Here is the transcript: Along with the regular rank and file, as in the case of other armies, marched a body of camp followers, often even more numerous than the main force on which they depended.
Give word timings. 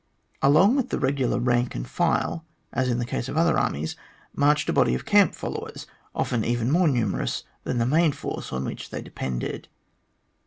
Along 0.41 0.75
with 0.75 0.89
the 0.89 0.97
regular 0.97 1.37
rank 1.37 1.75
and 1.75 1.87
file, 1.87 2.43
as 2.73 2.89
in 2.89 2.97
the 2.97 3.05
case 3.05 3.29
of 3.29 3.37
other 3.37 3.55
armies, 3.59 3.95
marched 4.35 4.67
a 4.67 4.73
body 4.73 4.95
of 4.95 5.05
camp 5.05 5.35
followers, 5.35 5.85
often 6.15 6.43
even 6.43 6.71
more 6.71 6.87
numerous 6.87 7.43
than 7.65 7.77
the 7.77 7.85
main 7.85 8.11
force 8.11 8.51
on 8.51 8.65
which 8.65 8.89
they 8.89 9.03
depended. 9.03 9.67